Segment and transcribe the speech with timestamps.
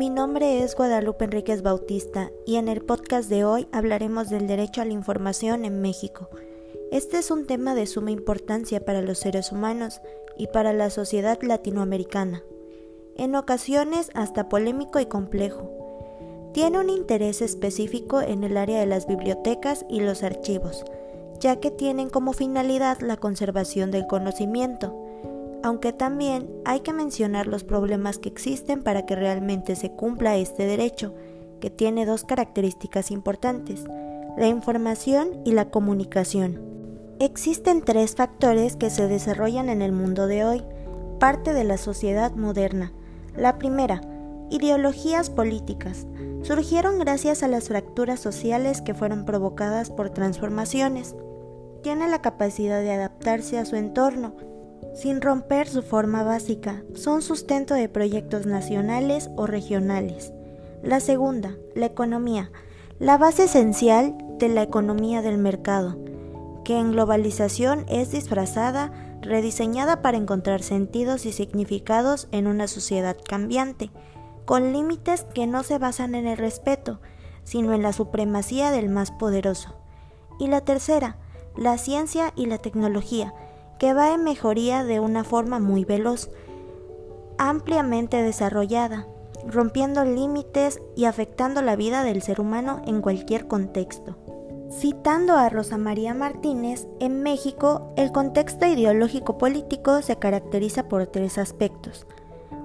[0.00, 4.80] Mi nombre es Guadalupe Enríquez Bautista y en el podcast de hoy hablaremos del derecho
[4.80, 6.30] a la información en México.
[6.90, 10.00] Este es un tema de suma importancia para los seres humanos
[10.38, 12.42] y para la sociedad latinoamericana,
[13.18, 15.70] en ocasiones hasta polémico y complejo.
[16.54, 20.82] Tiene un interés específico en el área de las bibliotecas y los archivos,
[21.40, 25.09] ya que tienen como finalidad la conservación del conocimiento,
[25.62, 30.66] aunque también hay que mencionar los problemas que existen para que realmente se cumpla este
[30.66, 31.14] derecho,
[31.60, 33.84] que tiene dos características importantes,
[34.36, 36.60] la información y la comunicación.
[37.18, 40.62] Existen tres factores que se desarrollan en el mundo de hoy,
[41.18, 42.92] parte de la sociedad moderna.
[43.36, 44.00] La primera,
[44.50, 46.06] ideologías políticas.
[46.42, 51.14] Surgieron gracias a las fracturas sociales que fueron provocadas por transformaciones.
[51.82, 54.34] Tiene la capacidad de adaptarse a su entorno,
[54.94, 60.32] sin romper su forma básica, son sustento de proyectos nacionales o regionales.
[60.82, 62.50] La segunda, la economía,
[62.98, 65.98] la base esencial de la economía del mercado,
[66.64, 73.90] que en globalización es disfrazada, rediseñada para encontrar sentidos y significados en una sociedad cambiante,
[74.44, 77.00] con límites que no se basan en el respeto,
[77.44, 79.76] sino en la supremacía del más poderoso.
[80.38, 81.16] Y la tercera,
[81.56, 83.34] la ciencia y la tecnología,
[83.80, 86.28] que va en mejoría de una forma muy veloz,
[87.38, 89.08] ampliamente desarrollada,
[89.46, 94.18] rompiendo límites y afectando la vida del ser humano en cualquier contexto.
[94.70, 101.38] Citando a Rosa María Martínez, en México el contexto ideológico político se caracteriza por tres
[101.38, 102.06] aspectos.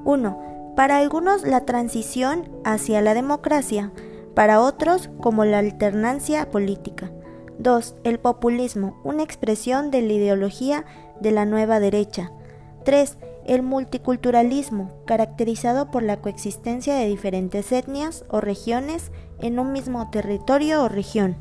[0.04, 0.74] 1.
[0.76, 3.94] Para algunos la transición hacia la democracia,
[4.36, 7.10] para otros como la alternancia política.
[7.58, 7.96] 2.
[8.04, 10.84] El populismo, una expresión de la ideología
[11.20, 12.32] de la nueva derecha.
[12.84, 13.18] 3.
[13.46, 20.84] El multiculturalismo, caracterizado por la coexistencia de diferentes etnias o regiones en un mismo territorio
[20.84, 21.38] o región.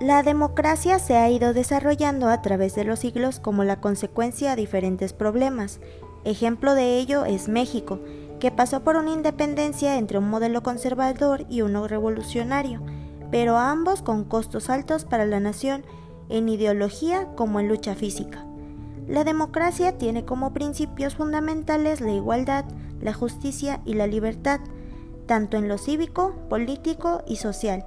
[0.00, 4.56] La democracia se ha ido desarrollando a través de los siglos como la consecuencia a
[4.56, 5.80] diferentes problemas.
[6.24, 8.00] Ejemplo de ello es México,
[8.38, 12.82] que pasó por una independencia entre un modelo conservador y uno revolucionario,
[13.30, 15.84] pero ambos con costos altos para la nación
[16.28, 18.45] en ideología como en lucha física.
[19.08, 22.64] La democracia tiene como principios fundamentales la igualdad,
[23.00, 24.60] la justicia y la libertad,
[25.26, 27.84] tanto en lo cívico, político y social,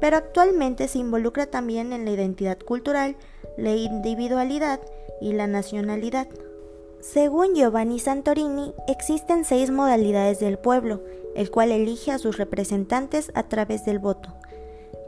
[0.00, 3.16] pero actualmente se involucra también en la identidad cultural,
[3.56, 4.80] la individualidad
[5.20, 6.28] y la nacionalidad.
[7.00, 11.02] Según Giovanni Santorini, existen seis modalidades del pueblo,
[11.36, 14.34] el cual elige a sus representantes a través del voto.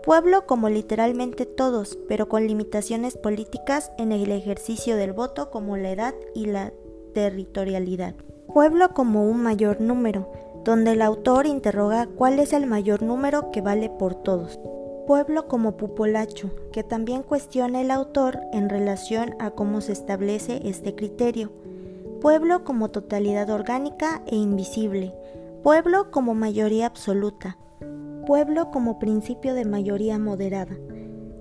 [0.02, 5.90] Pueblo como literalmente todos, pero con limitaciones políticas en el ejercicio del voto como la
[5.90, 6.72] edad y la
[7.12, 8.14] territorialidad.
[8.46, 10.32] Pueblo como un mayor número,
[10.64, 14.58] donde el autor interroga cuál es el mayor número que vale por todos.
[15.06, 20.94] Pueblo como pupolacho, que también cuestiona el autor en relación a cómo se establece este
[20.94, 21.52] criterio.
[22.22, 25.12] Pueblo como totalidad orgánica e invisible.
[25.62, 27.58] Pueblo como mayoría absoluta
[28.30, 30.78] pueblo como principio de mayoría moderada.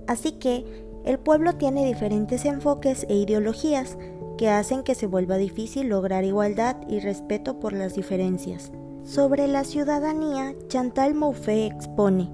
[0.08, 0.64] Así que
[1.04, 3.96] el pueblo tiene diferentes enfoques e ideologías
[4.36, 8.72] que hacen que se vuelva difícil lograr igualdad y respeto por las diferencias.
[9.04, 12.28] Sobre la ciudadanía, Chantal Mouffe expone,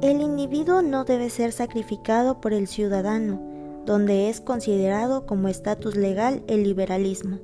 [0.00, 3.38] el individuo no debe ser sacrificado por el ciudadano,
[3.84, 7.38] donde es considerado como estatus legal el liberalismo.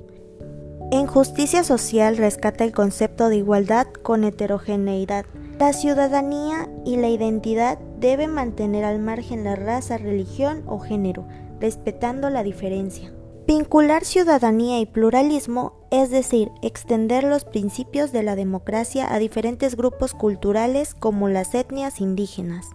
[0.95, 5.27] En justicia social rescata el concepto de igualdad con heterogeneidad,
[5.59, 11.27] la ciudadanía y la identidad deben mantener al margen la raza, religión o género,
[11.59, 13.13] respetando la diferencia.
[13.45, 20.15] Vincular ciudadanía y pluralismo, es decir, extender los principios de la democracia a diferentes grupos
[20.15, 22.67] culturales como las etnias indígenas.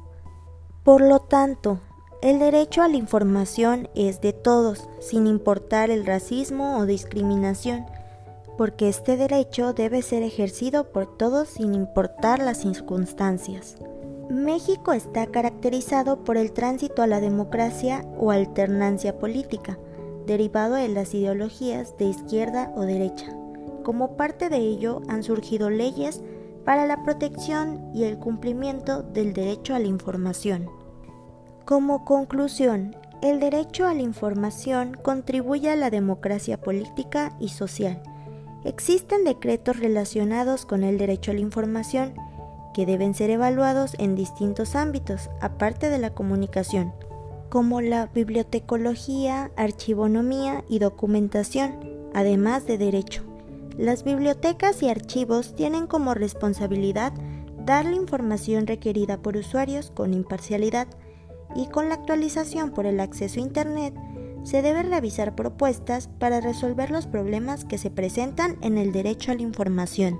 [0.83, 1.79] Por lo tanto,
[2.21, 7.85] el derecho a la información es de todos, sin importar el racismo o discriminación,
[8.59, 13.77] porque este derecho debe ser ejercido por todos sin importar las circunstancias.
[14.29, 19.79] México está caracterizado por el tránsito a la democracia o alternancia política,
[20.27, 23.33] derivado de las ideologías de izquierda o derecha.
[23.85, 26.21] Como parte de ello han surgido leyes
[26.65, 30.67] para la protección y el cumplimiento del derecho a la información.
[31.63, 38.03] Como conclusión, el derecho a la información contribuye a la democracia política y social
[38.65, 42.13] Existen decretos relacionados con el derecho a la información
[42.73, 46.93] que deben ser evaluados en distintos ámbitos, aparte de la comunicación,
[47.49, 51.79] como la bibliotecología, archivonomía y documentación,
[52.13, 53.23] además de derecho.
[53.77, 57.13] Las bibliotecas y archivos tienen como responsabilidad
[57.65, 60.87] dar la información requerida por usuarios con imparcialidad
[61.55, 63.93] y con la actualización por el acceso a Internet
[64.43, 69.35] se deben revisar propuestas para resolver los problemas que se presentan en el derecho a
[69.35, 70.19] la información.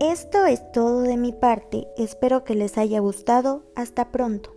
[0.00, 4.51] Esto es todo de mi parte, espero que les haya gustado, hasta pronto.